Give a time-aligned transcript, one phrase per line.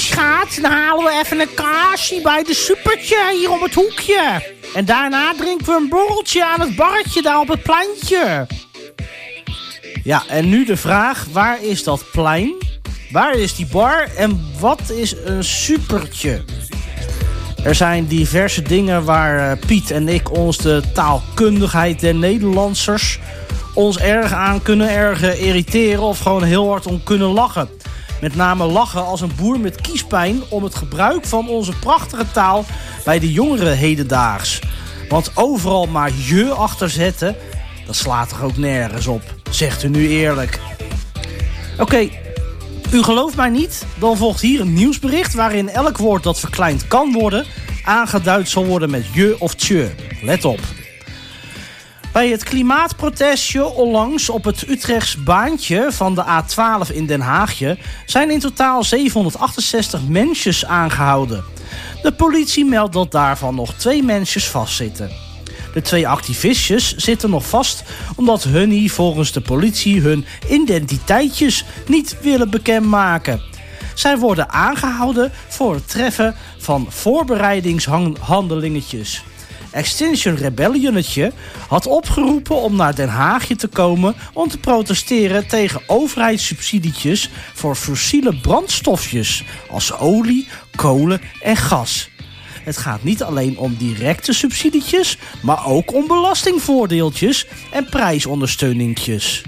[0.00, 4.52] schat, dan halen we even een kaasje bij de supertje hier om het hoekje.
[4.74, 8.46] En daarna drinken we een borreltje aan het barretje daar op het pleintje.
[10.04, 12.54] Ja, en nu de vraag, waar is dat plein?
[13.10, 16.44] Waar is die bar en wat is een supertje?
[17.64, 23.18] Er zijn diverse dingen waar eh, Piet en ik ons de taalkundigheid der Nederlandsers
[23.74, 27.68] ons erg aan kunnen ergen, irriteren of gewoon heel hard om kunnen lachen.
[28.24, 32.64] Met name lachen als een boer met kiespijn om het gebruik van onze prachtige taal
[33.04, 34.60] bij de jongeren hedendaags.
[35.08, 37.36] Want overal maar je achter zetten,
[37.86, 40.60] dat slaat toch ook nergens op, zegt u nu eerlijk.
[41.78, 42.08] Oké,
[42.92, 43.86] u gelooft mij niet?
[43.98, 47.46] Dan volgt hier een nieuwsbericht waarin elk woord dat verkleind kan worden
[47.84, 49.90] aangeduid zal worden met je of tje.
[50.22, 50.60] Let op.
[52.14, 58.30] Bij het klimaatprotestje onlangs op het Utrechts baantje van de A12 in Den Haagje zijn
[58.30, 61.44] in totaal 768 mensjes aangehouden.
[62.02, 65.10] De politie meldt dat daarvan nog twee mensjes vastzitten.
[65.72, 67.84] De twee activistjes zitten nog vast
[68.16, 73.42] omdat hun volgens de politie hun identiteitjes niet willen bekendmaken.
[73.94, 79.22] Zij worden aangehouden voor het treffen van voorbereidingshandelingetjes.
[79.74, 81.32] Extinction Rebellionnetje
[81.68, 88.36] had opgeroepen om naar Den Haagje te komen om te protesteren tegen overheidssubsidietjes voor fossiele
[88.36, 92.08] brandstofjes als olie, kolen en gas.
[92.62, 99.42] Het gaat niet alleen om directe subsidietjes, maar ook om belastingvoordeeltjes en prijsondersteuningjes.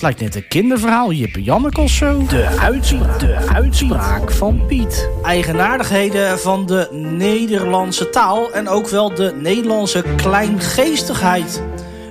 [0.00, 2.26] Het lijkt net een kinderverhaal, Jippe Janneke of zo.
[2.28, 5.10] De, uitspraak, de uitspraak van Piet.
[5.22, 11.62] Eigenaardigheden van de Nederlandse taal en ook wel de Nederlandse kleingeestigheid.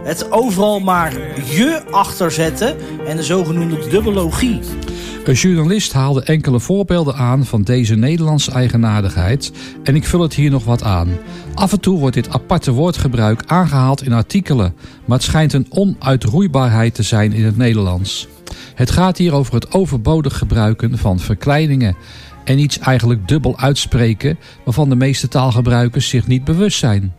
[0.03, 1.13] Het overal maar
[1.53, 4.59] je achterzetten en de zogenoemde dubbellogie.
[5.23, 9.51] Een journalist haalde enkele voorbeelden aan van deze Nederlandse eigenaardigheid
[9.83, 11.09] en ik vul het hier nog wat aan.
[11.53, 14.73] Af en toe wordt dit aparte woordgebruik aangehaald in artikelen,
[15.05, 18.27] maar het schijnt een onuitroeibaarheid te zijn in het Nederlands.
[18.75, 21.95] Het gaat hier over het overbodig gebruiken van verkleiningen
[22.43, 27.13] en iets eigenlijk dubbel uitspreken waarvan de meeste taalgebruikers zich niet bewust zijn.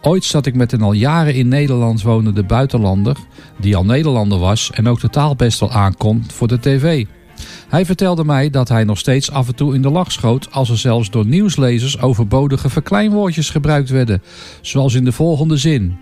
[0.00, 3.16] Ooit zat ik met een al jaren in Nederland wonende buitenlander,
[3.60, 7.04] die al Nederlander was en ook de taal best wel aankomt voor de tv.
[7.68, 10.70] Hij vertelde mij dat hij nog steeds af en toe in de lach schoot als
[10.70, 14.22] er zelfs door nieuwslezers overbodige verkleinwoordjes gebruikt werden,
[14.60, 15.96] zoals in de volgende zin.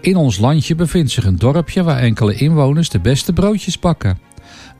[0.00, 4.18] In ons landje bevindt zich een dorpje waar enkele inwoners de beste broodjes bakken.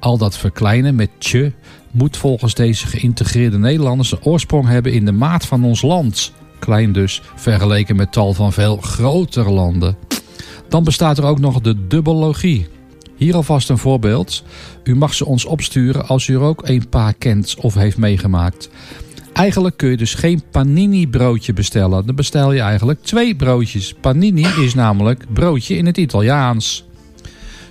[0.00, 1.52] Al dat verkleinen met tje
[1.90, 6.32] moet volgens deze geïntegreerde Nederlanders oorsprong hebben in de maat van ons land.
[6.58, 9.96] Klein dus, vergeleken met tal van veel grotere landen.
[10.68, 12.68] Dan bestaat er ook nog de dubbellogie.
[13.16, 14.44] Hier alvast een voorbeeld.
[14.84, 18.70] U mag ze ons opsturen als u er ook een paar kent of heeft meegemaakt.
[19.32, 22.06] Eigenlijk kun je dus geen panini broodje bestellen.
[22.06, 23.94] Dan bestel je eigenlijk twee broodjes.
[24.00, 26.84] Panini is namelijk broodje in het Italiaans.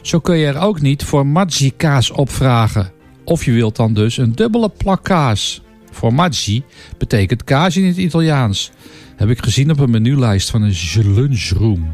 [0.02, 2.92] Zo kun je er ook niet formaggi kaas opvragen.
[3.24, 5.62] Of je wilt dan dus een dubbele plak kaas.
[5.92, 6.64] Formaggi
[6.98, 8.72] betekent kaas in het Italiaans.
[9.16, 11.94] Heb ik gezien op een menulijst van een lunchroom.